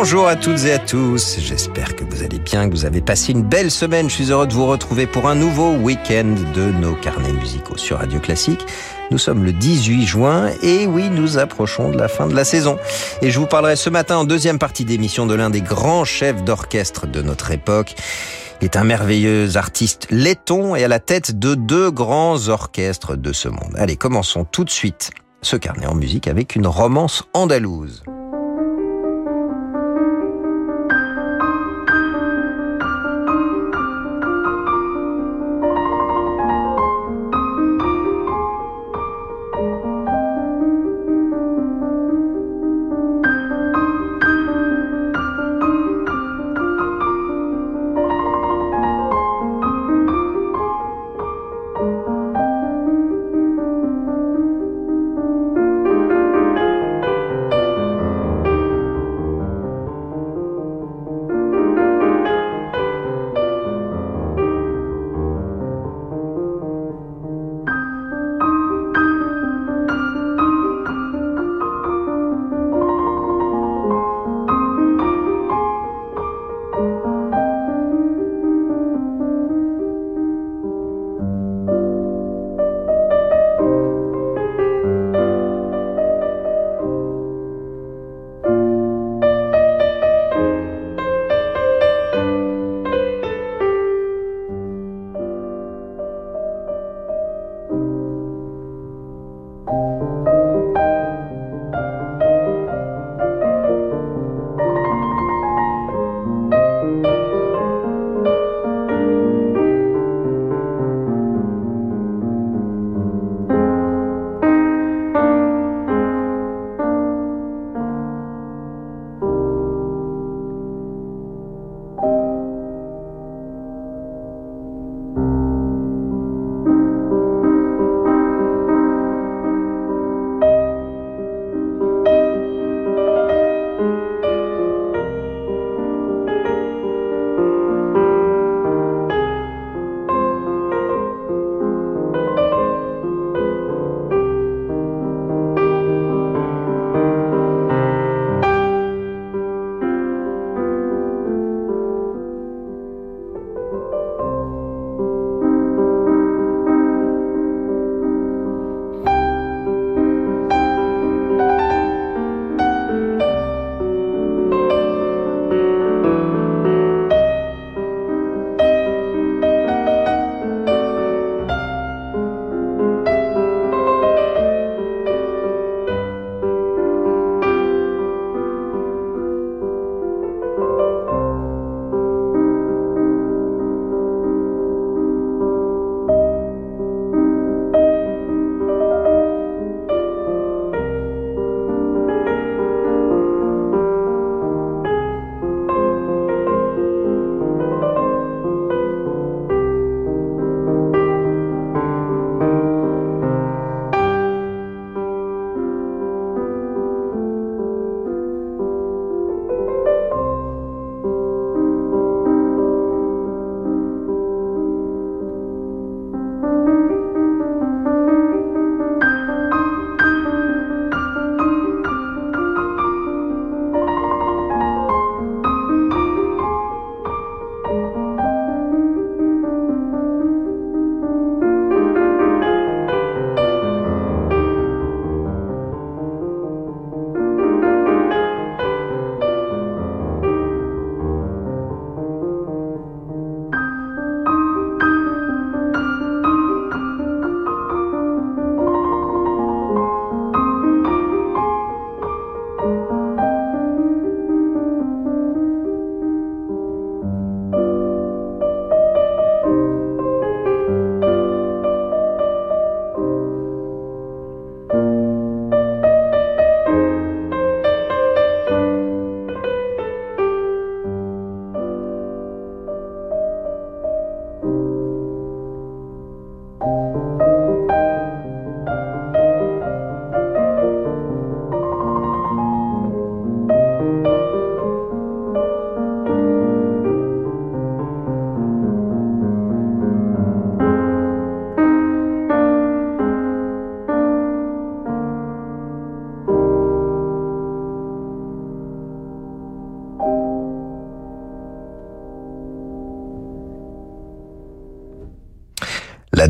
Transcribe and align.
Bonjour 0.00 0.28
à 0.28 0.36
toutes 0.36 0.64
et 0.64 0.72
à 0.72 0.78
tous, 0.78 1.40
j'espère 1.40 1.96
que 1.96 2.04
vous 2.04 2.22
allez 2.22 2.38
bien, 2.38 2.68
que 2.68 2.72
vous 2.72 2.84
avez 2.84 3.00
passé 3.00 3.32
une 3.32 3.42
belle 3.42 3.68
semaine. 3.68 4.08
Je 4.08 4.14
suis 4.14 4.30
heureux 4.30 4.46
de 4.46 4.52
vous 4.52 4.64
retrouver 4.64 5.08
pour 5.08 5.26
un 5.26 5.34
nouveau 5.34 5.72
week-end 5.72 6.36
de 6.54 6.70
nos 6.70 6.94
carnets 6.94 7.32
musicaux 7.32 7.76
sur 7.76 7.98
Radio 7.98 8.20
Classique. 8.20 8.64
Nous 9.10 9.18
sommes 9.18 9.42
le 9.42 9.52
18 9.52 10.06
juin 10.06 10.50
et 10.62 10.86
oui, 10.86 11.10
nous 11.10 11.38
approchons 11.38 11.90
de 11.90 11.98
la 11.98 12.06
fin 12.06 12.28
de 12.28 12.36
la 12.36 12.44
saison. 12.44 12.78
Et 13.22 13.32
je 13.32 13.40
vous 13.40 13.48
parlerai 13.48 13.74
ce 13.74 13.90
matin 13.90 14.18
en 14.18 14.24
deuxième 14.24 14.60
partie 14.60 14.84
d'émission 14.84 15.26
de 15.26 15.34
l'un 15.34 15.50
des 15.50 15.62
grands 15.62 16.04
chefs 16.04 16.44
d'orchestre 16.44 17.08
de 17.08 17.20
notre 17.20 17.50
époque. 17.50 17.96
Il 18.60 18.66
est 18.66 18.76
un 18.76 18.84
merveilleux 18.84 19.56
artiste 19.56 20.06
laiton 20.10 20.76
et 20.76 20.84
à 20.84 20.88
la 20.88 21.00
tête 21.00 21.40
de 21.40 21.56
deux 21.56 21.90
grands 21.90 22.46
orchestres 22.46 23.16
de 23.16 23.32
ce 23.32 23.48
monde. 23.48 23.74
Allez, 23.74 23.96
commençons 23.96 24.44
tout 24.44 24.62
de 24.62 24.70
suite 24.70 25.10
ce 25.42 25.56
carnet 25.56 25.86
en 25.86 25.96
musique 25.96 26.28
avec 26.28 26.54
une 26.54 26.68
romance 26.68 27.24
andalouse. 27.34 28.04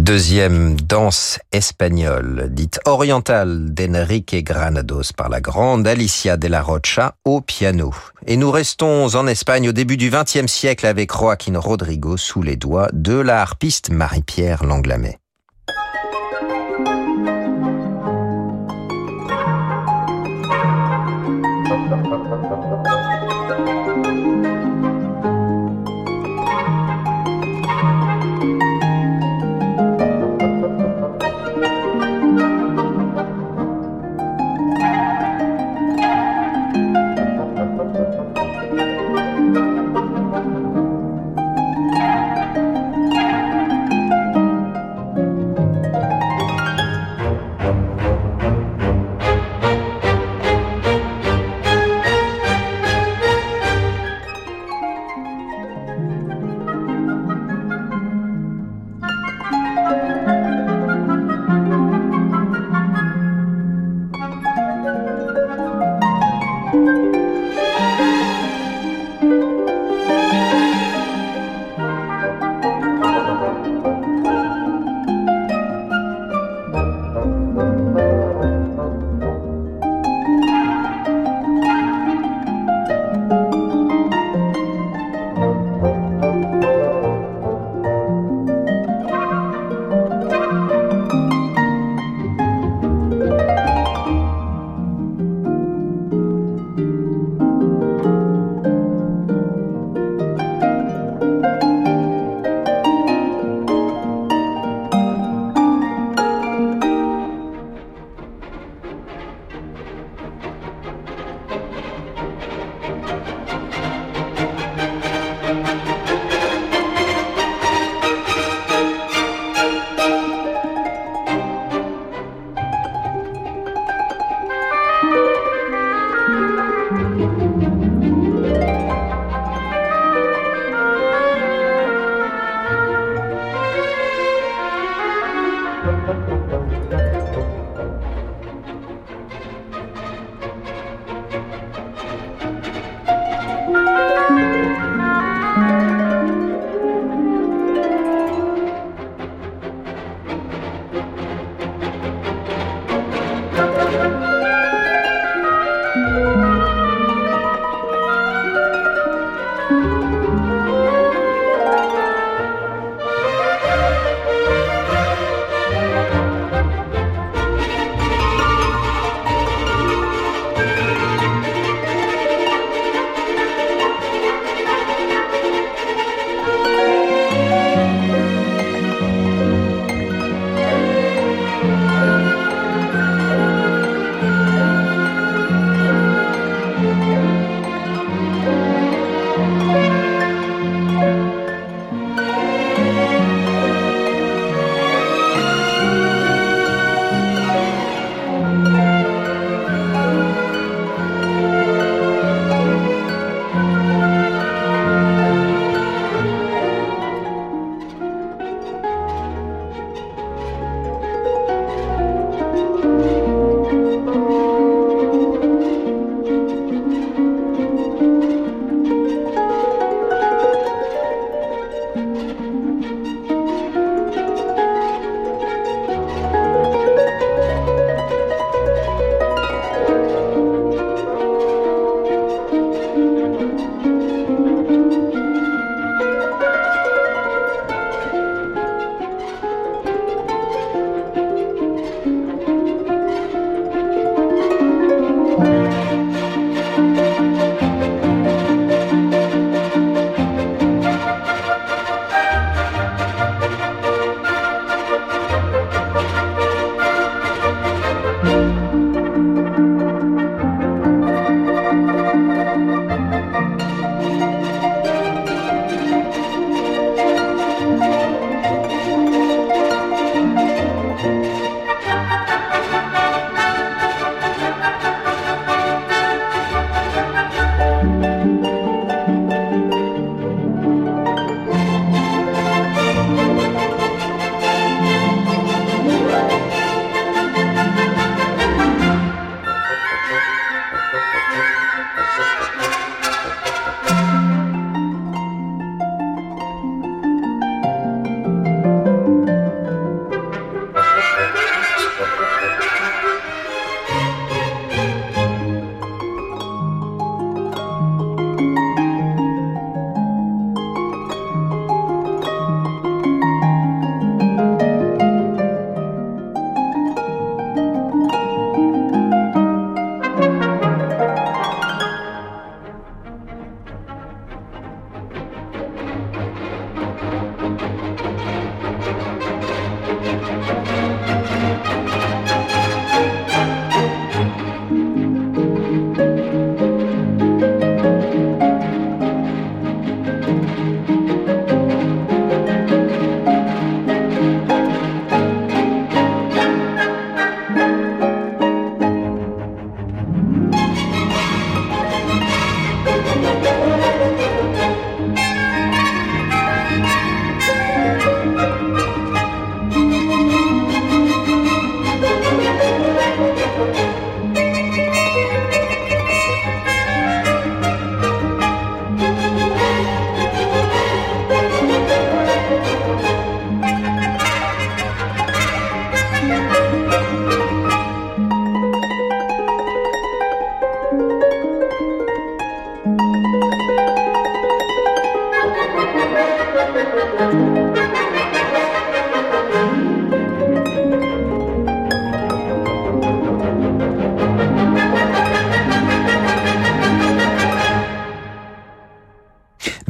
Deuxième 0.08 0.80
danse 0.80 1.38
espagnole, 1.52 2.48
dite 2.50 2.80
orientale 2.86 3.74
d'Enrique 3.74 4.42
Granados 4.42 5.12
par 5.14 5.28
la 5.28 5.42
grande 5.42 5.86
Alicia 5.86 6.38
de 6.38 6.48
la 6.48 6.62
Rocha 6.62 7.16
au 7.26 7.42
piano. 7.42 7.92
Et 8.26 8.38
nous 8.38 8.50
restons 8.50 9.14
en 9.14 9.26
Espagne 9.26 9.68
au 9.68 9.72
début 9.72 9.98
du 9.98 10.08
XXe 10.08 10.50
siècle 10.50 10.86
avec 10.86 11.12
Joaquin 11.12 11.58
Rodrigo 11.58 12.16
sous 12.16 12.40
les 12.40 12.56
doigts 12.56 12.88
de 12.94 13.18
la 13.18 13.42
harpiste 13.42 13.90
Marie-Pierre 13.90 14.64
Langlamet. 14.64 15.18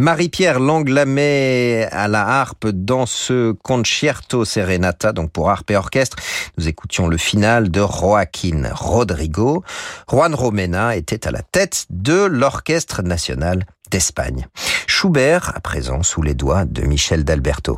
Marie-Pierre 0.08 0.58
Langlamet 0.58 1.86
à 1.92 2.08
la 2.08 2.26
harpe 2.26 2.66
dans 2.68 3.04
ce 3.04 3.52
concerto 3.52 4.46
serenata, 4.46 5.12
donc 5.12 5.30
pour 5.30 5.50
harpe 5.50 5.70
et 5.70 5.76
orchestre. 5.76 6.16
Nous 6.56 6.66
écoutions 6.66 7.08
le 7.08 7.18
final 7.18 7.70
de 7.70 7.82
Joaquín 7.82 8.70
Rodrigo. 8.72 9.62
Juan 10.10 10.34
Romena 10.34 10.96
était 10.96 11.28
à 11.28 11.30
la 11.30 11.42
tête 11.42 11.84
de 11.90 12.24
l'Orchestre 12.24 13.02
national 13.02 13.66
d'Espagne. 13.90 14.46
Schubert, 14.86 15.52
à 15.54 15.60
présent, 15.60 16.02
sous 16.02 16.22
les 16.22 16.32
doigts 16.32 16.64
de 16.64 16.86
Michel 16.86 17.22
d'Alberto. 17.22 17.76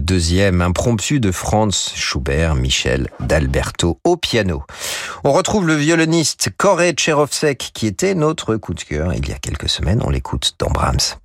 Deuxième 0.00 0.62
impromptu 0.62 1.20
de 1.20 1.30
Franz 1.30 1.92
Schubert, 1.94 2.54
Michel 2.54 3.08
d'Alberto 3.20 4.00
au 4.04 4.16
piano. 4.16 4.62
On 5.24 5.32
retrouve 5.32 5.66
le 5.66 5.74
violoniste 5.74 6.50
Koré 6.56 6.92
Tcherovsek 6.92 7.70
qui 7.74 7.86
était 7.86 8.14
notre 8.14 8.56
coup 8.56 8.74
de 8.74 8.82
cœur 8.82 9.12
il 9.14 9.28
y 9.28 9.32
a 9.32 9.38
quelques 9.38 9.68
semaines. 9.68 10.02
On 10.04 10.10
l'écoute 10.10 10.54
dans 10.58 10.70
Brahms. 10.70 11.16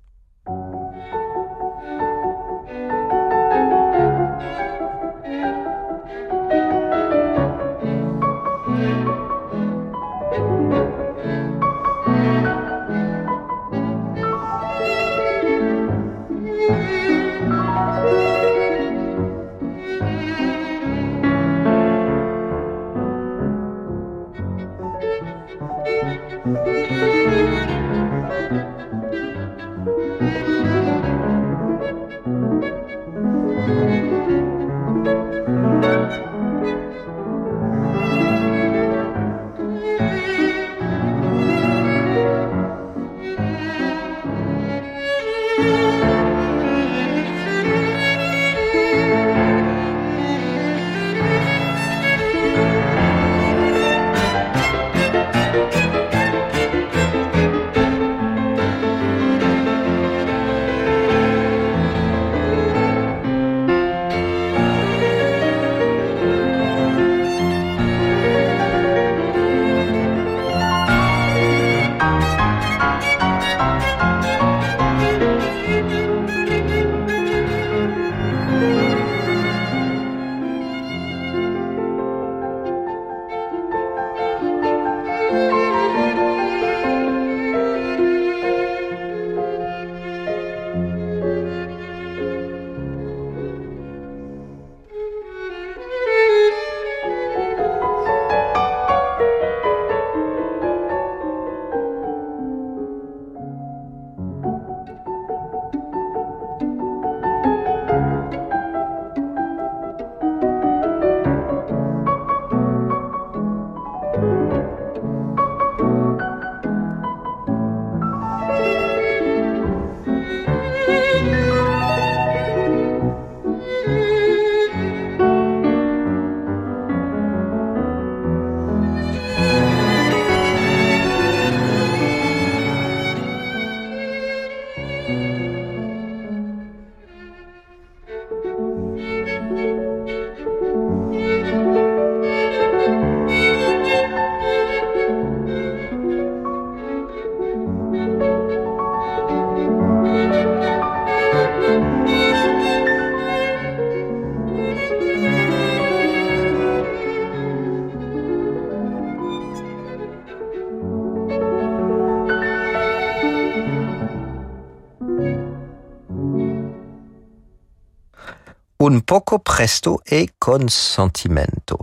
Presto 169.62 170.00
e 170.04 170.30
con 170.40 170.68
sentimento. 170.68 171.78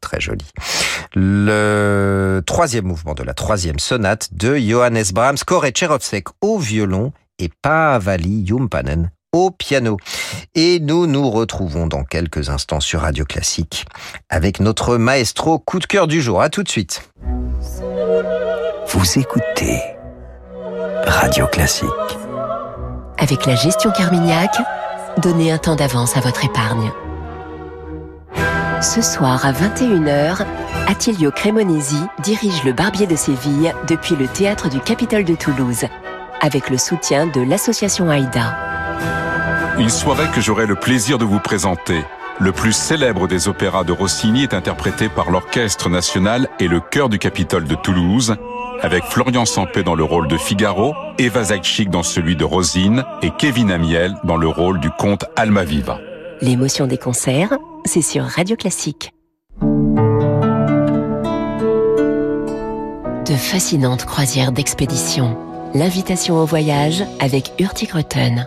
Très 0.00 0.18
joli. 0.18 0.46
Le 1.14 2.40
troisième 2.46 2.86
mouvement 2.86 3.12
de 3.12 3.22
la 3.22 3.34
troisième 3.34 3.78
sonate 3.78 4.32
de 4.32 4.56
Johannes 4.56 5.04
Brahms, 5.12 5.36
Korechevsek 5.46 6.28
au 6.40 6.58
violon 6.58 7.12
et 7.38 7.50
Paavali 7.60 8.46
Jumpanen 8.46 9.10
au 9.34 9.50
piano. 9.50 9.98
Et 10.54 10.80
nous 10.80 11.06
nous 11.06 11.28
retrouvons 11.28 11.86
dans 11.86 12.02
quelques 12.02 12.48
instants 12.48 12.80
sur 12.80 13.02
Radio 13.02 13.26
Classique 13.26 13.84
avec 14.30 14.58
notre 14.58 14.96
maestro 14.96 15.58
coup 15.58 15.80
de 15.80 15.86
cœur 15.86 16.06
du 16.06 16.22
jour. 16.22 16.40
À 16.40 16.48
tout 16.48 16.62
de 16.62 16.68
suite. 16.70 17.10
Vous 18.86 19.18
écoutez 19.18 19.82
Radio 21.04 21.46
Classique. 21.46 21.90
Avec 23.18 23.44
la 23.44 23.54
gestion 23.54 23.90
Carmignac, 23.90 24.56
donnez 25.18 25.52
un 25.52 25.58
temps 25.58 25.76
d'avance 25.76 26.16
à 26.16 26.20
votre 26.20 26.42
épargne. 26.46 26.90
Ce 28.80 29.02
soir 29.02 29.44
à 29.44 29.50
21h, 29.50 30.46
Attilio 30.86 31.32
Cremonesi 31.32 32.00
dirige 32.22 32.62
le 32.62 32.72
Barbier 32.72 33.08
de 33.08 33.16
Séville 33.16 33.74
depuis 33.88 34.14
le 34.14 34.28
théâtre 34.28 34.68
du 34.68 34.78
Capitole 34.78 35.24
de 35.24 35.34
Toulouse, 35.34 35.86
avec 36.40 36.70
le 36.70 36.78
soutien 36.78 37.26
de 37.26 37.40
l'association 37.40 38.12
AIDA. 38.12 38.56
Une 39.80 39.88
soirée 39.88 40.28
que 40.32 40.40
j'aurai 40.40 40.66
le 40.66 40.76
plaisir 40.76 41.18
de 41.18 41.24
vous 41.24 41.40
présenter. 41.40 42.04
Le 42.38 42.52
plus 42.52 42.72
célèbre 42.72 43.26
des 43.26 43.48
opéras 43.48 43.82
de 43.82 43.90
Rossini 43.90 44.44
est 44.44 44.54
interprété 44.54 45.08
par 45.08 45.32
l'Orchestre 45.32 45.88
national 45.88 46.48
et 46.60 46.68
le 46.68 46.78
chœur 46.78 47.08
du 47.08 47.18
Capitole 47.18 47.64
de 47.64 47.74
Toulouse, 47.74 48.36
avec 48.80 49.02
Florian 49.02 49.44
Sampé 49.44 49.82
dans 49.82 49.96
le 49.96 50.04
rôle 50.04 50.28
de 50.28 50.36
Figaro, 50.36 50.94
Eva 51.18 51.42
Zaitchik 51.42 51.90
dans 51.90 52.04
celui 52.04 52.36
de 52.36 52.44
Rosine 52.44 53.02
et 53.22 53.32
Kevin 53.36 53.72
Amiel 53.72 54.14
dans 54.22 54.36
le 54.36 54.46
rôle 54.46 54.78
du 54.78 54.90
comte 54.90 55.24
Almaviva. 55.34 55.98
L'émotion 56.40 56.86
des 56.86 56.98
concerts, 56.98 57.58
c'est 57.88 58.02
sur 58.02 58.22
Radio 58.24 58.54
Classique. 58.54 59.14
De 63.24 63.34
fascinantes 63.34 64.04
croisières 64.04 64.52
d'expédition. 64.52 65.38
L'invitation 65.74 66.36
au 66.36 66.44
voyage 66.44 67.02
avec 67.18 67.52
Hurtigruten. 67.58 68.46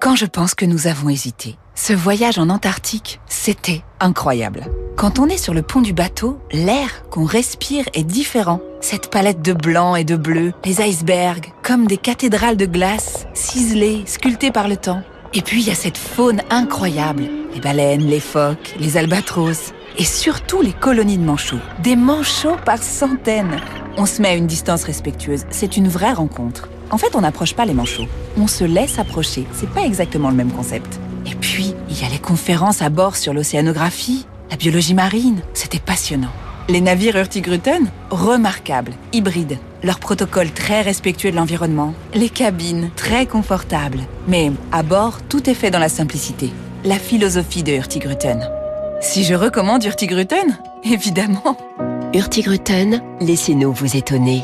Quand 0.00 0.16
je 0.16 0.26
pense 0.26 0.56
que 0.56 0.64
nous 0.64 0.88
avons 0.88 1.08
hésité, 1.08 1.56
ce 1.76 1.92
voyage 1.92 2.38
en 2.38 2.48
Antarctique, 2.48 3.20
c'était 3.28 3.82
incroyable. 4.00 4.66
Quand 4.96 5.20
on 5.20 5.26
est 5.26 5.38
sur 5.38 5.54
le 5.54 5.62
pont 5.62 5.80
du 5.80 5.92
bateau, 5.92 6.40
l'air 6.50 7.08
qu'on 7.10 7.24
respire 7.24 7.84
est 7.94 8.02
différent. 8.02 8.60
Cette 8.80 9.08
palette 9.08 9.40
de 9.40 9.52
blanc 9.52 9.94
et 9.94 10.04
de 10.04 10.16
bleu, 10.16 10.52
les 10.64 10.80
icebergs, 10.80 11.52
comme 11.62 11.86
des 11.86 11.96
cathédrales 11.96 12.56
de 12.56 12.66
glace, 12.66 13.26
ciselées, 13.34 14.02
sculptées 14.06 14.50
par 14.50 14.66
le 14.66 14.76
temps. 14.76 15.02
Et 15.34 15.42
puis 15.42 15.60
il 15.60 15.68
y 15.68 15.70
a 15.70 15.74
cette 15.74 15.98
faune 15.98 16.40
incroyable, 16.48 17.28
les 17.52 17.60
baleines, 17.60 18.06
les 18.06 18.20
phoques, 18.20 18.74
les 18.80 18.96
albatros, 18.96 19.72
et 19.98 20.04
surtout 20.04 20.62
les 20.62 20.72
colonies 20.72 21.18
de 21.18 21.24
manchots. 21.24 21.60
Des 21.82 21.96
manchots 21.96 22.56
par 22.64 22.82
centaines. 22.82 23.60
On 23.96 24.06
se 24.06 24.22
met 24.22 24.28
à 24.28 24.34
une 24.34 24.46
distance 24.46 24.84
respectueuse, 24.84 25.44
c'est 25.50 25.76
une 25.76 25.88
vraie 25.88 26.12
rencontre. 26.12 26.68
En 26.90 26.96
fait, 26.96 27.14
on 27.14 27.20
n'approche 27.20 27.54
pas 27.54 27.66
les 27.66 27.74
manchots, 27.74 28.06
on 28.38 28.46
se 28.46 28.64
laisse 28.64 28.98
approcher. 28.98 29.46
C'est 29.52 29.68
pas 29.70 29.82
exactement 29.82 30.30
le 30.30 30.36
même 30.36 30.52
concept. 30.52 30.98
Et 31.26 31.34
puis, 31.34 31.74
il 31.90 32.00
y 32.00 32.04
a 32.04 32.08
les 32.08 32.18
conférences 32.18 32.80
à 32.80 32.88
bord 32.88 33.16
sur 33.16 33.34
l'océanographie, 33.34 34.26
la 34.50 34.56
biologie 34.56 34.94
marine, 34.94 35.42
c'était 35.52 35.78
passionnant. 35.78 36.32
Les 36.70 36.82
navires 36.82 37.16
Hurtigruten, 37.16 37.90
remarquables, 38.10 38.92
hybrides. 39.14 39.58
Leur 39.82 39.98
protocole 39.98 40.50
très 40.50 40.82
respectueux 40.82 41.30
de 41.30 41.36
l'environnement. 41.36 41.94
Les 42.12 42.28
cabines, 42.28 42.90
très 42.94 43.24
confortables. 43.24 44.00
Mais 44.26 44.52
à 44.70 44.82
bord, 44.82 45.20
tout 45.30 45.48
est 45.48 45.54
fait 45.54 45.70
dans 45.70 45.78
la 45.78 45.88
simplicité. 45.88 46.50
la 46.84 46.98
philosophie 46.98 47.62
de 47.62 47.72
Hurtigruten. 47.72 48.48
Si 49.00 49.24
je 49.24 49.34
recommande 49.34 49.82
Hurtigruten 49.84 50.58
Évidemment. 50.84 51.56
Hurtigruten, 52.14 53.02
laissez-nous 53.20 53.72
vous 53.72 53.96
étonner. 53.96 54.42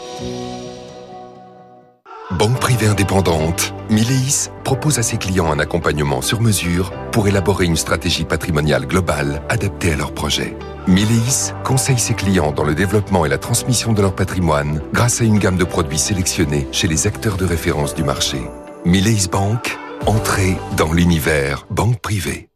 Banque 2.39 2.59
privée 2.59 2.89
indépendante, 2.89 3.73
Mileis 3.91 4.51
propose 4.65 4.99
à 4.99 5.05
ses 5.05 5.19
clients 5.19 5.53
un 5.53 5.61
accompagnement 5.61 6.21
sur 6.21 6.41
mesure 6.41 6.91
pour 7.13 7.29
élaborer 7.29 7.65
une 7.65 7.77
stratégie 7.77 8.25
patrimoniale 8.25 8.87
globale 8.87 9.41
adaptée 9.49 9.93
à 9.93 9.97
leurs 9.97 10.13
projets. 10.13 10.57
Mileis 10.89 11.53
conseille 11.63 11.99
ses 11.99 12.15
clients 12.15 12.51
dans 12.51 12.65
le 12.65 12.75
développement 12.75 13.25
et 13.25 13.29
la 13.29 13.39
transmission 13.39 13.93
de 13.93 14.03
leur 14.03 14.17
patrimoine 14.17 14.83
grâce 14.93 15.21
à 15.21 15.25
une 15.25 15.39
gamme 15.39 15.57
de 15.57 15.63
produits 15.63 15.99
sélectionnés 15.99 16.67
chez 16.73 16.89
les 16.89 17.07
acteurs 17.07 17.37
de 17.37 17.45
référence 17.45 17.95
du 17.95 18.03
marché. 18.03 18.43
Mileis 18.85 19.29
Bank, 19.31 19.79
entrée 20.07 20.57
dans 20.77 20.93
l'univers 20.93 21.67
banque 21.71 22.01
privée. 22.01 22.49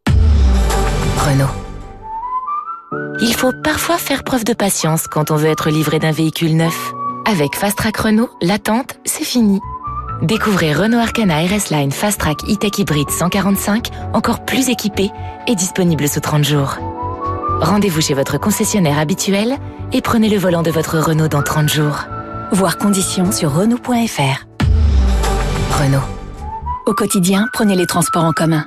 Renault. 1.17 1.47
Il 3.21 3.33
faut 3.33 3.53
parfois 3.63 3.97
faire 3.97 4.25
preuve 4.25 4.43
de 4.43 4.53
patience 4.53 5.07
quand 5.07 5.31
on 5.31 5.37
veut 5.37 5.49
être 5.49 5.69
livré 5.69 5.99
d'un 5.99 6.11
véhicule 6.11 6.57
neuf. 6.57 6.93
Avec 7.29 7.55
Fast 7.55 7.77
Track 7.77 7.95
Renault, 7.97 8.31
l'attente, 8.41 8.95
c'est 9.05 9.23
fini. 9.23 9.59
Découvrez 10.23 10.73
Renault 10.73 10.97
Arcana 10.97 11.41
RS 11.41 11.69
Line 11.69 11.91
Fast 11.91 12.19
Track 12.19 12.37
E-Tech 12.49 12.79
Hybrid 12.79 13.07
145, 13.07 13.89
encore 14.15 14.45
plus 14.45 14.69
équipé 14.69 15.11
et 15.45 15.53
disponible 15.53 16.07
sous 16.07 16.21
30 16.21 16.43
jours. 16.43 16.79
Rendez-vous 17.61 18.01
chez 18.01 18.15
votre 18.15 18.39
concessionnaire 18.39 18.97
habituel 18.97 19.57
et 19.93 20.01
prenez 20.01 20.27
le 20.27 20.37
volant 20.37 20.63
de 20.63 20.71
votre 20.71 20.97
Renault 20.97 21.27
dans 21.27 21.43
30 21.43 21.69
jours. 21.69 22.05
Voir 22.51 22.79
conditions 22.79 23.31
sur 23.31 23.53
Renault.fr. 23.53 24.47
Renault. 25.79 25.99
Au 26.87 26.95
quotidien, 26.95 27.45
prenez 27.53 27.75
les 27.75 27.85
transports 27.85 28.23
en 28.23 28.33
commun. 28.33 28.65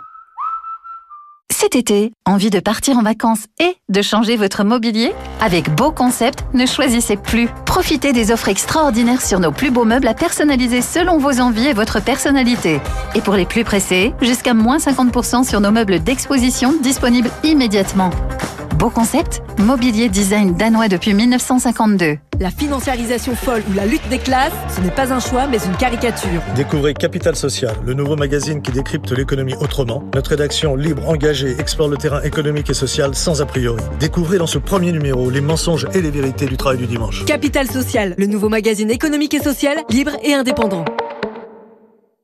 Cet 1.52 1.76
été, 1.76 2.12
envie 2.24 2.48
de 2.48 2.60
partir 2.60 2.96
en 2.96 3.02
vacances 3.02 3.44
et 3.60 3.76
de 3.90 4.02
changer 4.02 4.36
votre 4.36 4.64
mobilier? 4.64 5.12
Avec 5.40 5.70
Beau 5.74 5.92
Concept, 5.92 6.44
ne 6.54 6.64
choisissez 6.64 7.16
plus. 7.16 7.48
Profitez 7.66 8.12
des 8.12 8.32
offres 8.32 8.48
extraordinaires 8.48 9.20
sur 9.20 9.38
nos 9.38 9.52
plus 9.52 9.70
beaux 9.70 9.84
meubles 9.84 10.08
à 10.08 10.14
personnaliser 10.14 10.80
selon 10.80 11.18
vos 11.18 11.40
envies 11.40 11.68
et 11.68 11.72
votre 11.74 12.02
personnalité. 12.02 12.80
Et 13.14 13.20
pour 13.20 13.34
les 13.34 13.44
plus 13.44 13.64
pressés, 13.64 14.14
jusqu'à 14.22 14.54
moins 14.54 14.78
50% 14.78 15.46
sur 15.46 15.60
nos 15.60 15.70
meubles 15.70 16.00
d'exposition 16.00 16.72
disponibles 16.82 17.30
immédiatement. 17.44 18.10
Beau 18.76 18.90
Concept, 18.90 19.42
mobilier 19.58 20.08
design 20.08 20.54
danois 20.54 20.88
depuis 20.88 21.14
1952. 21.14 22.18
La 22.40 22.50
financiarisation 22.50 23.34
folle 23.36 23.62
ou 23.70 23.74
la 23.74 23.86
lutte 23.86 24.08
des 24.08 24.18
classes, 24.18 24.52
ce 24.74 24.80
n'est 24.80 24.90
pas 24.90 25.12
un 25.12 25.20
choix 25.20 25.46
mais 25.46 25.58
une 25.58 25.76
caricature. 25.76 26.40
Découvrez 26.56 26.94
Capital 26.94 27.36
Social, 27.36 27.74
le 27.84 27.94
nouveau 27.94 28.16
magazine 28.16 28.62
qui 28.62 28.72
décrypte 28.72 29.12
l'économie 29.12 29.54
autrement. 29.60 30.02
Notre 30.14 30.30
rédaction 30.30 30.74
libre, 30.74 31.08
engagée, 31.08 31.54
explore 31.58 31.88
le 31.88 31.96
terrain 31.96 32.22
économique 32.22 32.70
et 32.70 32.74
social 32.74 33.14
sans 33.14 33.42
a 33.42 33.46
priori. 33.46 33.82
Découvrez 34.00 34.38
dans 34.38 34.46
ce 34.46 34.58
premier 34.58 34.92
numéro 34.92 35.30
les 35.30 35.40
mensonges 35.40 35.86
et 35.94 36.00
les 36.00 36.10
vérités 36.10 36.46
du 36.46 36.56
travail 36.56 36.78
du 36.78 36.86
dimanche. 36.86 37.24
Capital 37.24 37.70
Social, 37.70 38.14
le 38.16 38.26
nouveau 38.26 38.48
magazine 38.48 38.90
économique 38.90 39.34
et 39.34 39.42
social, 39.42 39.76
libre 39.90 40.12
et 40.22 40.34
indépendant. 40.34 40.84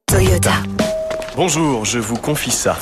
Toyota. 0.07 0.53
Bonjour, 1.37 1.85
je 1.85 1.99
vous 1.99 2.17
confie 2.17 2.51
ça. 2.51 2.77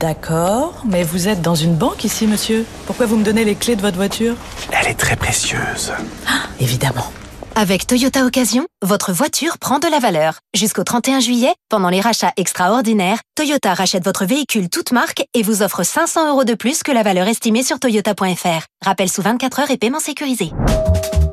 D'accord, 0.00 0.82
mais 0.84 1.02
vous 1.02 1.28
êtes 1.28 1.42
dans 1.42 1.54
une 1.54 1.74
banque 1.74 2.04
ici, 2.04 2.26
monsieur. 2.26 2.66
Pourquoi 2.86 3.06
vous 3.06 3.16
me 3.16 3.24
donnez 3.24 3.44
les 3.44 3.54
clés 3.54 3.76
de 3.76 3.80
votre 3.82 3.96
voiture 3.96 4.34
Elle 4.70 4.88
est 4.88 4.98
très 4.98 5.16
précieuse. 5.16 5.92
Ah, 6.26 6.42
évidemment. 6.60 7.10
Avec 7.54 7.86
Toyota 7.86 8.24
Occasion, 8.24 8.66
votre 8.82 9.12
voiture 9.12 9.58
prend 9.58 9.78
de 9.78 9.86
la 9.86 9.98
valeur. 9.98 10.38
Jusqu'au 10.54 10.84
31 10.84 11.20
juillet, 11.20 11.52
pendant 11.68 11.90
les 11.90 12.00
rachats 12.00 12.32
extraordinaires, 12.36 13.18
Toyota 13.34 13.74
rachète 13.74 14.04
votre 14.04 14.24
véhicule 14.24 14.70
toute 14.70 14.92
marque 14.92 15.24
et 15.34 15.42
vous 15.42 15.62
offre 15.62 15.82
500 15.82 16.30
euros 16.30 16.44
de 16.44 16.54
plus 16.54 16.82
que 16.82 16.92
la 16.92 17.02
valeur 17.02 17.28
estimée 17.28 17.62
sur 17.62 17.78
toyota.fr. 17.78 18.64
Rappel 18.84 19.10
sous 19.10 19.22
24 19.22 19.60
heures 19.60 19.70
et 19.70 19.76
paiement 19.76 20.00
sécurisé. 20.00 20.50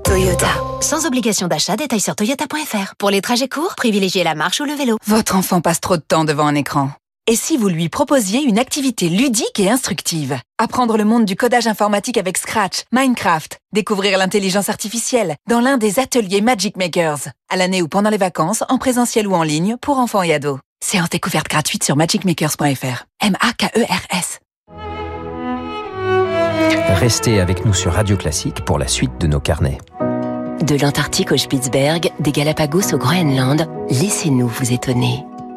Toyota. 0.03 0.47
Sans 0.81 1.05
obligation 1.05 1.47
d'achat, 1.47 1.77
détail 1.77 2.01
sur 2.01 2.15
toyota.fr. 2.15 2.95
Pour 2.97 3.11
les 3.11 3.21
trajets 3.21 3.47
courts, 3.47 3.75
privilégiez 3.75 4.23
la 4.23 4.35
marche 4.35 4.59
ou 4.59 4.65
le 4.65 4.73
vélo. 4.73 4.97
Votre 5.05 5.35
enfant 5.35 5.61
passe 5.61 5.79
trop 5.79 5.97
de 5.97 6.01
temps 6.01 6.25
devant 6.25 6.47
un 6.47 6.55
écran. 6.55 6.89
Et 7.29 7.35
si 7.35 7.57
vous 7.57 7.69
lui 7.69 7.89
proposiez 7.89 8.41
une 8.41 8.57
activité 8.57 9.07
ludique 9.07 9.59
et 9.59 9.69
instructive 9.69 10.39
Apprendre 10.57 10.97
le 10.97 11.05
monde 11.05 11.25
du 11.25 11.35
codage 11.35 11.67
informatique 11.67 12.17
avec 12.17 12.39
Scratch, 12.39 12.85
Minecraft, 12.91 13.59
découvrir 13.71 14.17
l'intelligence 14.17 14.67
artificielle 14.67 15.35
dans 15.47 15.59
l'un 15.59 15.77
des 15.77 15.99
ateliers 15.99 16.41
Magic 16.41 16.75
Makers, 16.75 17.27
à 17.47 17.55
l'année 17.55 17.83
ou 17.83 17.87
pendant 17.87 18.09
les 18.09 18.17
vacances, 18.17 18.63
en 18.67 18.79
présentiel 18.79 19.27
ou 19.27 19.35
en 19.35 19.43
ligne, 19.43 19.77
pour 19.79 19.99
enfants 19.99 20.23
et 20.23 20.33
ados. 20.33 20.57
Séance 20.83 21.11
découverte 21.11 21.47
gratuite 21.47 21.83
sur 21.83 21.95
magicmakers.fr. 21.97 23.05
M-A-K-E-R-S. 23.21 24.39
Restez 26.99 27.39
avec 27.39 27.63
nous 27.63 27.75
sur 27.75 27.93
Radio 27.93 28.17
Classique 28.17 28.65
pour 28.65 28.79
la 28.79 28.87
suite 28.87 29.19
de 29.19 29.27
nos 29.27 29.39
carnets. 29.39 29.77
De 30.63 30.81
l'Antarctique 30.81 31.31
au 31.31 31.37
Spitzberg, 31.37 32.11
des 32.19 32.31
Galapagos 32.31 32.91
au 32.91 32.97
Groenland, 32.97 33.69
laissez-nous 33.91 34.47
vous 34.47 34.73
étonner. 34.73 35.23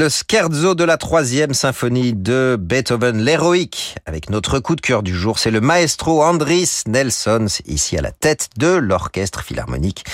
Le 0.00 0.08
scherzo 0.08 0.74
de 0.74 0.82
la 0.82 0.96
troisième 0.96 1.52
symphonie 1.52 2.14
de 2.14 2.56
Beethoven, 2.58 3.22
l'héroïque, 3.22 3.96
avec 4.06 4.30
notre 4.30 4.58
coup 4.58 4.74
de 4.74 4.80
cœur 4.80 5.02
du 5.02 5.14
jour, 5.14 5.38
c'est 5.38 5.50
le 5.50 5.60
maestro 5.60 6.22
Andris 6.22 6.84
Nelsons, 6.86 7.60
ici 7.66 7.98
à 7.98 8.00
la 8.00 8.10
tête 8.10 8.48
de 8.56 8.68
l'orchestre 8.68 9.42
philharmonique 9.42 10.06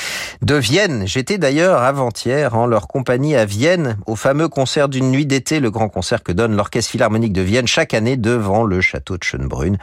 de 0.42 0.56
Vienne. 0.56 1.04
J'étais 1.06 1.38
d'ailleurs 1.38 1.84
avant-hier 1.84 2.56
en 2.56 2.66
leur 2.66 2.88
compagnie 2.88 3.36
à 3.36 3.44
Vienne, 3.44 3.96
au 4.06 4.16
fameux 4.16 4.48
concert 4.48 4.88
d'une 4.88 5.12
nuit 5.12 5.24
d'été, 5.24 5.60
le 5.60 5.70
grand 5.70 5.88
concert 5.88 6.24
que 6.24 6.32
donne 6.32 6.56
l'orchestre 6.56 6.90
philharmonique 6.90 7.32
de 7.32 7.42
Vienne 7.42 7.68
chaque 7.68 7.94
année 7.94 8.16
devant 8.16 8.64
le 8.64 8.80
château 8.80 9.16
de 9.16 9.22
Schönbrunn. 9.22 9.78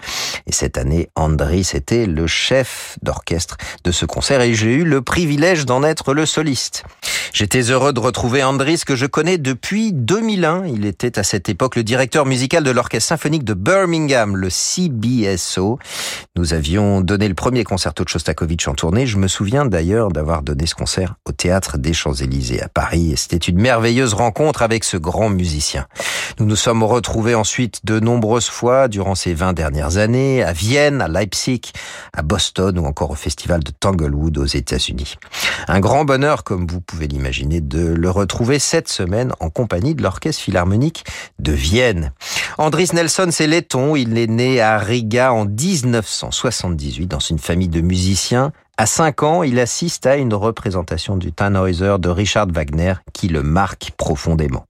Et 0.47 0.51
cette 0.51 0.77
année, 0.77 1.11
Andris 1.15 1.69
était 1.75 2.07
le 2.07 2.27
chef 2.27 2.97
d'orchestre 3.03 3.55
de 3.85 3.91
ce 3.91 4.05
concert 4.05 4.41
et 4.41 4.53
j'ai 4.53 4.73
eu 4.73 4.83
le 4.83 5.01
privilège 5.01 5.65
d'en 5.65 5.81
être 5.81 6.13
le 6.13 6.25
soliste. 6.25 6.83
J'étais 7.31 7.61
heureux 7.61 7.93
de 7.93 7.99
retrouver 7.99 8.43
Andris 8.43 8.81
que 8.85 8.95
je 8.95 9.05
connais 9.05 9.37
depuis 9.37 9.92
2001. 9.93 10.65
Il 10.65 10.85
était 10.85 11.19
à 11.19 11.23
cette 11.23 11.49
époque 11.49 11.75
le 11.75 11.83
directeur 11.83 12.25
musical 12.25 12.63
de 12.63 12.71
l'orchestre 12.71 13.09
symphonique 13.09 13.43
de 13.43 13.53
Birmingham, 13.53 14.35
le 14.35 14.49
CBSO. 14.49 15.77
Nous 16.35 16.53
avions 16.55 17.01
donné 17.01 17.27
le 17.27 17.35
premier 17.35 17.63
concerto 17.63 18.03
de 18.03 18.09
Shostakovich 18.09 18.67
en 18.67 18.73
tournée. 18.73 19.05
Je 19.05 19.17
me 19.17 19.27
souviens 19.27 19.65
d'ailleurs 19.67 20.09
d'avoir 20.09 20.41
donné 20.41 20.65
ce 20.65 20.73
concert 20.73 21.15
au 21.25 21.31
théâtre 21.31 21.77
des 21.77 21.93
Champs-Élysées 21.93 22.63
à 22.63 22.69
Paris. 22.69 23.13
C'était 23.17 23.37
une 23.37 23.61
merveilleuse 23.61 24.15
rencontre 24.15 24.63
avec 24.63 24.83
ce 24.83 24.97
grand 24.97 25.29
musicien. 25.29 25.85
Nous 26.39 26.47
nous 26.47 26.55
sommes 26.55 26.81
retrouvés 26.81 27.35
ensuite 27.35 27.85
de 27.85 27.99
nombreuses 27.99 28.49
fois 28.49 28.87
durant 28.87 29.13
ces 29.13 29.35
20 29.35 29.53
dernières 29.53 29.97
années 29.97 30.41
à 30.41 30.53
Vienne, 30.53 31.01
à 31.01 31.07
Leipzig, 31.07 31.61
à 32.13 32.23
Boston 32.23 32.79
ou 32.79 32.85
encore 32.85 33.11
au 33.11 33.15
festival 33.15 33.63
de 33.63 33.69
Tanglewood 33.71 34.39
aux 34.39 34.45
États-Unis. 34.45 35.17
Un 35.67 35.79
grand 35.79 36.03
bonheur, 36.03 36.43
comme 36.43 36.65
vous 36.65 36.81
pouvez 36.81 37.07
l'imaginer, 37.07 37.61
de 37.61 37.93
le 37.93 38.09
retrouver 38.09 38.57
cette 38.57 38.89
semaine 38.89 39.33
en 39.39 39.51
compagnie 39.51 39.82
de 39.83 40.01
l'Orchestre 40.01 40.41
Philharmonique 40.41 41.03
de 41.39 41.51
Vienne. 41.51 42.13
Andris 42.57 42.91
Nelson, 42.93 43.27
c'est 43.31 43.47
letton. 43.47 43.97
Il 43.97 44.17
est 44.17 44.27
né 44.27 44.61
à 44.61 44.77
Riga 44.77 45.33
en 45.33 45.45
1978 45.45 47.07
dans 47.07 47.19
une 47.19 47.39
famille 47.39 47.67
de 47.67 47.81
musiciens 47.81 48.53
à 48.75 48.87
5 48.87 49.21
ans, 49.21 49.43
il 49.43 49.59
assiste 49.59 50.07
à 50.07 50.15
une 50.15 50.33
représentation 50.33 51.15
du 51.15 51.31
Tannhäuser 51.31 51.97
de 51.99 52.09
Richard 52.09 52.47
Wagner 52.51 52.95
qui 53.13 53.27
le 53.27 53.43
marque 53.43 53.91
profondément. 53.97 54.65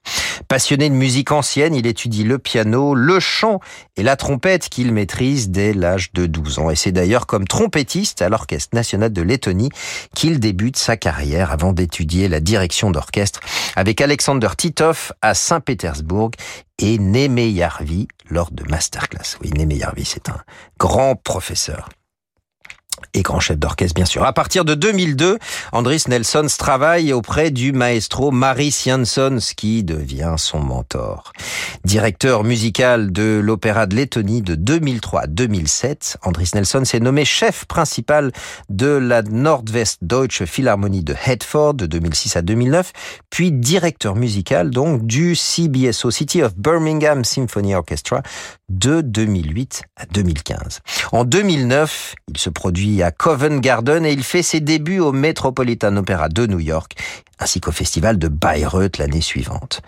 Passionné 0.54 0.88
de 0.88 0.94
musique 0.94 1.32
ancienne, 1.32 1.74
il 1.74 1.88
étudie 1.88 2.24
le 2.24 2.38
piano, 2.38 2.94
le 2.94 3.20
chant 3.20 3.60
et 3.98 4.04
la 4.04 4.16
trompette 4.16 4.70
qu'il 4.70 4.94
maîtrise 4.94 5.50
dès 5.50 5.74
l'âge 5.74 6.14
de 6.14 6.28
12 6.28 6.60
ans. 6.60 6.70
Et 6.70 6.76
c'est 6.76 6.92
d'ailleurs 6.92 7.26
comme 7.26 7.48
trompettiste 7.48 8.22
à 8.22 8.30
l'Orchestre 8.30 8.76
national 8.76 9.12
de 9.12 9.24
Lettonie 9.24 9.72
qu'il 10.14 10.40
débute 10.40 10.78
sa 10.78 10.96
carrière 10.96 11.52
avant 11.52 11.74
d'étudier 11.74 12.28
la 12.28 12.40
direction 12.40 12.92
d'orchestre 12.92 13.40
avec 13.76 14.00
Alexander 14.00 14.50
Titov 14.56 15.12
à 15.24 15.34
Saint-Pétersbourg 15.34 16.30
et 16.78 17.00
Némé 17.00 17.50
Yarvi 17.50 18.08
lors 18.30 18.52
de 18.52 18.64
masterclass. 18.70 19.40
Oui, 19.42 19.50
Némé 19.58 19.78
Yarvi, 19.78 20.06
c'est 20.06 20.30
un 20.30 20.38
grand 20.78 21.16
professeur. 21.16 21.90
Et 23.14 23.22
grand 23.22 23.40
chef 23.40 23.58
d'orchestre 23.58 23.96
bien 23.96 24.06
sûr. 24.06 24.24
À 24.24 24.34
partir 24.34 24.66
de 24.66 24.74
2002, 24.74 25.38
Andris 25.72 26.04
Nelsons 26.08 26.48
travaille 26.58 27.14
auprès 27.14 27.52
du 27.52 27.72
maestro 27.72 28.32
Maris 28.32 28.84
Jansons 28.86 29.40
qui 29.56 29.84
devient 29.84 30.36
son 30.38 30.60
mentor. 30.60 31.34
Directeur 31.84 32.44
musical 32.44 33.12
de 33.12 33.40
l'Opéra 33.44 33.86
de 33.86 33.96
Lettonie 33.96 34.42
de 34.42 34.56
2003 34.56 35.22
à 35.22 35.28
2007, 35.28 36.18
Andris 36.24 36.52
Nelsons 36.56 36.84
est 36.84 37.00
nommé 37.00 37.26
chef 37.26 37.66
principal 37.66 38.32
de 38.70 38.88
la 38.88 39.22
Nordwest 39.22 40.00
Deutsche 40.02 40.46
Philharmonie 40.46 41.04
de 41.04 41.16
Hedford 41.26 41.76
de 41.76 41.86
2006 41.86 42.38
à 42.38 42.42
2009, 42.42 42.94
puis 43.30 43.52
directeur 43.52 44.16
musical 44.16 44.70
donc 44.70 45.06
du 45.06 45.36
CBSO 45.36 46.12
City 46.12 46.42
of 46.42 46.56
Birmingham 46.56 47.24
Symphony 47.24 47.76
Orchestra 47.76 48.22
de 48.78 49.02
2008 49.02 49.84
à 49.96 50.06
2015. 50.06 50.80
En 51.12 51.24
2009, 51.24 52.16
il 52.30 52.38
se 52.38 52.50
produit 52.50 53.04
à 53.04 53.12
Covent 53.12 53.60
Garden 53.60 54.06
et 54.06 54.12
il 54.12 54.24
fait 54.24 54.44
ses 54.44 54.60
débuts 54.60 55.00
au 55.00 55.12
Metropolitan 55.12 55.96
Opera 55.98 56.30
de 56.30 56.48
New 56.48 56.60
York 56.60 56.96
ainsi 57.44 57.60
qu'au 57.60 57.72
festival 57.72 58.18
de 58.18 58.30
Bayreuth 58.30 58.98
l'année 58.98 59.22
suivante. 59.22 59.82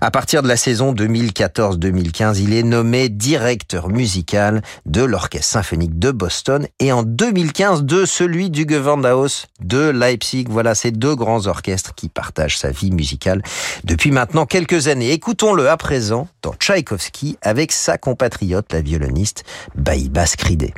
À 0.00 0.10
partir 0.10 0.42
de 0.42 0.48
la 0.48 0.56
saison 0.56 0.94
2014-2015, 0.94 2.40
il 2.40 2.54
est 2.54 2.62
nommé 2.62 3.08
directeur 3.10 3.88
musical 3.88 4.62
de 4.86 5.02
l'Orchestre 5.02 5.52
symphonique 5.52 5.98
de 5.98 6.10
Boston 6.10 6.66
et 6.80 6.90
en 6.90 7.02
2015 7.02 7.84
de 7.84 8.06
celui 8.06 8.48
du 8.48 8.66
Gewandhaus 8.68 9.46
de 9.60 9.90
Leipzig. 9.90 10.46
Voilà 10.48 10.74
ces 10.74 10.90
deux 10.90 11.14
grands 11.14 11.46
orchestres 11.46 11.94
qui 11.94 12.08
partagent 12.08 12.58
sa 12.58 12.70
vie 12.70 12.90
musicale 12.90 13.42
depuis 13.84 14.10
maintenant 14.10 14.46
quelques 14.46 14.88
années. 14.88 15.12
Écoutons-le 15.12 15.68
à 15.68 15.76
présent 15.76 16.28
dans 16.42 16.54
Tchaïkovski 16.54 17.36
avec 17.42 17.72
sa 17.72 17.98
compatriote, 17.98 18.72
la 18.72 18.80
violoniste 18.80 19.44
Baïba 19.74 20.24
Skridé. 20.24 20.72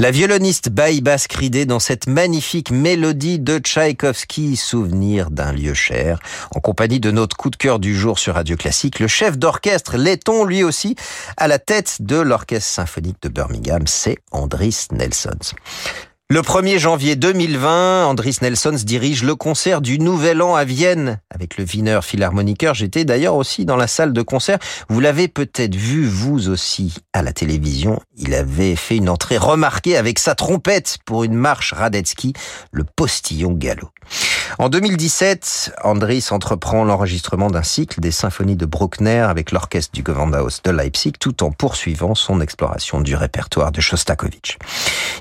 La 0.00 0.12
violoniste 0.12 0.68
Baïba 0.68 1.18
Skridé 1.18 1.66
dans 1.66 1.80
cette 1.80 2.06
magnifique 2.06 2.70
mélodie 2.70 3.40
de 3.40 3.58
Tchaïkovski, 3.58 4.54
souvenir 4.54 5.28
d'un 5.32 5.50
lieu 5.50 5.74
cher, 5.74 6.20
en 6.54 6.60
compagnie 6.60 7.00
de 7.00 7.10
notre 7.10 7.36
coup 7.36 7.50
de 7.50 7.56
cœur 7.56 7.80
du 7.80 7.96
jour 7.96 8.20
sur 8.20 8.34
Radio 8.34 8.56
Classique, 8.56 9.00
le 9.00 9.08
chef 9.08 9.36
d'orchestre 9.36 9.96
letton 9.96 10.44
lui 10.44 10.62
aussi, 10.62 10.94
à 11.36 11.48
la 11.48 11.58
tête 11.58 11.96
de 12.00 12.16
l'orchestre 12.16 12.70
symphonique 12.70 13.20
de 13.22 13.28
Birmingham, 13.28 13.88
c'est 13.88 14.18
Andris 14.30 14.86
Nelsons. 14.92 15.56
Le 16.30 16.42
1er 16.42 16.76
janvier 16.76 17.16
2020, 17.16 18.04
Andris 18.04 18.36
Nelsons 18.42 18.84
dirige 18.84 19.22
le 19.22 19.34
concert 19.34 19.80
du 19.80 19.98
Nouvel 19.98 20.42
An 20.42 20.56
à 20.56 20.64
Vienne 20.64 21.20
avec 21.30 21.56
le 21.56 21.64
Wiener 21.64 22.00
Philharmoniker. 22.02 22.74
J'étais 22.74 23.06
d'ailleurs 23.06 23.34
aussi 23.34 23.64
dans 23.64 23.76
la 23.76 23.86
salle 23.86 24.12
de 24.12 24.20
concert. 24.20 24.58
Vous 24.90 25.00
l'avez 25.00 25.28
peut-être 25.28 25.74
vu 25.74 26.06
vous 26.06 26.50
aussi 26.50 26.96
à 27.14 27.22
la 27.22 27.32
télévision. 27.32 27.98
Il 28.18 28.34
avait 28.34 28.76
fait 28.76 28.96
une 28.96 29.08
entrée 29.08 29.38
remarquée 29.38 29.96
avec 29.96 30.18
sa 30.18 30.34
trompette 30.34 30.98
pour 31.06 31.24
une 31.24 31.32
marche 31.32 31.72
Radetzky, 31.72 32.34
le 32.72 32.84
postillon 32.84 33.52
galop. 33.52 33.88
En 34.58 34.68
2017, 34.68 35.76
Andris 35.84 36.26
entreprend 36.30 36.84
l'enregistrement 36.84 37.48
d'un 37.48 37.62
cycle 37.62 38.00
des 38.00 38.10
symphonies 38.10 38.56
de 38.56 38.66
Bruckner 38.66 39.20
avec 39.20 39.52
l'orchestre 39.52 39.94
du 39.94 40.02
Gewandhaus 40.02 40.60
de 40.64 40.70
Leipzig 40.70 41.12
tout 41.18 41.42
en 41.42 41.52
poursuivant 41.52 42.14
son 42.14 42.40
exploration 42.40 43.00
du 43.00 43.14
répertoire 43.14 43.72
de 43.72 43.80
Shostakovich. 43.80 44.58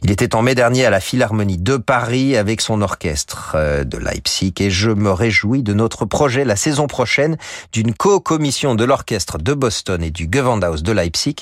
Il 0.04 0.12
était 0.12 0.36
en 0.36 0.42
mai 0.42 0.56
dernier 0.56 0.86
à 0.86 0.90
la 0.90 0.97
Philharmonie 1.00 1.58
de 1.58 1.78
Paris 1.78 2.38
avec 2.38 2.62
son 2.62 2.82
orchestre 2.82 3.54
euh, 3.56 3.84
de 3.84 3.98
Leipzig 3.98 4.54
et 4.60 4.70
je 4.70 4.90
me 4.90 5.12
réjouis 5.12 5.64
de 5.64 5.74
notre 5.74 6.06
projet 6.06 6.46
la 6.46 6.56
saison 6.56 6.88
prochaine 6.88 7.38
d'une 7.72 7.94
co-commission 7.94 8.76
de 8.76 8.84
l'orchestre 8.84 9.38
de 9.38 9.54
Boston 9.54 10.04
et 10.04 10.12
du 10.12 10.28
Gewandhaus 10.32 10.84
de 10.84 10.92
Leipzig 10.92 11.36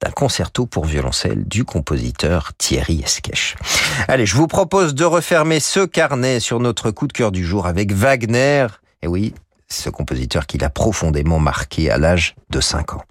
d'un 0.00 0.10
concerto 0.10 0.66
pour 0.66 0.84
violoncelle 0.84 1.44
du 1.46 1.64
compositeur 1.64 2.52
Thierry 2.58 3.02
Esquèche. 3.04 3.56
Allez, 4.08 4.26
je 4.26 4.36
vous 4.36 4.46
propose 4.46 4.94
de 4.94 5.04
refermer 5.04 5.60
ce 5.60 5.84
carnet 5.84 6.40
sur 6.40 6.60
notre 6.60 6.90
coup 6.90 7.06
de 7.06 7.12
cœur 7.12 7.32
du 7.32 7.44
jour 7.44 7.66
avec 7.66 7.92
Wagner. 7.92 8.66
Et 9.02 9.06
oui, 9.06 9.34
ce 9.68 9.90
compositeur 9.90 10.46
qui 10.46 10.58
l'a 10.58 10.70
profondément 10.70 11.38
marqué 11.38 11.90
à 11.90 11.98
l'âge 11.98 12.34
de 12.50 12.60
5 12.60 12.94
ans. 12.94 13.02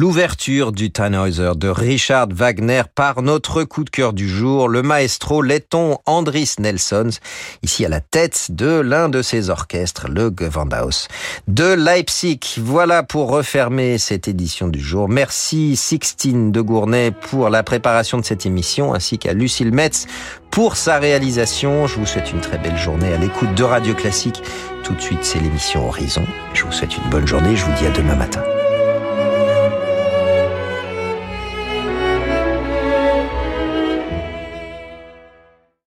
L'ouverture 0.00 0.72
du 0.72 0.90
Tannhäuser 0.90 1.52
de 1.56 1.68
Richard 1.68 2.28
Wagner 2.32 2.84
par 2.94 3.20
notre 3.20 3.64
coup 3.64 3.84
de 3.84 3.90
cœur 3.90 4.14
du 4.14 4.26
jour, 4.26 4.66
le 4.66 4.80
maestro 4.80 5.42
letton 5.42 5.98
Andris 6.06 6.54
Nelsons, 6.58 7.20
ici 7.62 7.84
à 7.84 7.90
la 7.90 8.00
tête 8.00 8.46
de 8.48 8.80
l'un 8.80 9.10
de 9.10 9.20
ses 9.20 9.50
orchestres, 9.50 10.08
le 10.08 10.30
Gewandhaus 10.34 11.08
de 11.48 11.74
Leipzig. 11.74 12.40
Voilà 12.56 13.02
pour 13.02 13.28
refermer 13.28 13.98
cette 13.98 14.26
édition 14.26 14.68
du 14.68 14.80
jour. 14.80 15.06
Merci 15.06 15.76
Sixtine 15.76 16.50
de 16.50 16.62
Gournay 16.62 17.10
pour 17.10 17.50
la 17.50 17.62
préparation 17.62 18.16
de 18.16 18.24
cette 18.24 18.46
émission, 18.46 18.94
ainsi 18.94 19.18
qu'à 19.18 19.34
Lucille 19.34 19.70
Metz 19.70 20.06
pour 20.50 20.76
sa 20.76 20.98
réalisation. 20.98 21.86
Je 21.86 21.96
vous 21.96 22.06
souhaite 22.06 22.32
une 22.32 22.40
très 22.40 22.56
belle 22.56 22.78
journée 22.78 23.12
à 23.12 23.18
l'écoute 23.18 23.54
de 23.54 23.64
Radio 23.64 23.94
Classique. 23.94 24.42
Tout 24.82 24.94
de 24.94 25.00
suite, 25.02 25.24
c'est 25.24 25.40
l'émission 25.40 25.86
Horizon. 25.86 26.24
Je 26.54 26.64
vous 26.64 26.72
souhaite 26.72 26.96
une 26.96 27.10
bonne 27.10 27.26
journée. 27.26 27.54
Je 27.54 27.66
vous 27.66 27.72
dis 27.78 27.86
à 27.86 27.90
demain 27.90 28.16
matin. 28.16 28.42